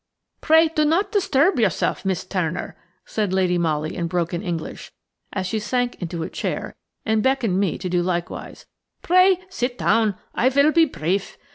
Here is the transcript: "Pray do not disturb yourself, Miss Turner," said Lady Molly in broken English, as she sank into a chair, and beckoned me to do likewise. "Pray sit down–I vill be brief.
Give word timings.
"Pray 0.41 0.67
do 0.69 0.83
not 0.83 1.11
disturb 1.11 1.59
yourself, 1.59 2.03
Miss 2.05 2.25
Turner," 2.25 2.75
said 3.05 3.31
Lady 3.31 3.59
Molly 3.59 3.95
in 3.95 4.07
broken 4.07 4.41
English, 4.41 4.91
as 5.31 5.45
she 5.45 5.59
sank 5.59 5.93
into 6.01 6.23
a 6.23 6.29
chair, 6.31 6.75
and 7.05 7.21
beckoned 7.21 7.59
me 7.59 7.77
to 7.77 7.87
do 7.87 8.01
likewise. 8.01 8.65
"Pray 9.03 9.41
sit 9.49 9.77
down–I 9.77 10.49
vill 10.49 10.71
be 10.71 10.85
brief. 10.85 11.37